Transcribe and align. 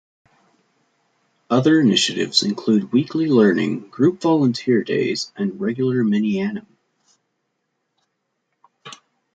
Other 1.51 1.79
initiatives 1.79 2.41
include 2.41 2.91
weekly 2.91 3.27
learning, 3.27 3.89
group 3.89 4.19
volunteer 4.19 4.83
days, 4.83 5.31
and 5.35 5.61
regular 5.61 6.01
minyanim. 6.03 6.65